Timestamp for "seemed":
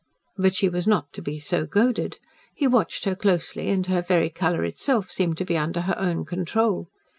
5.11-5.37